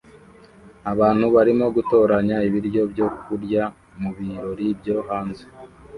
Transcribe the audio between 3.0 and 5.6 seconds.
kurya mubirori byo hanze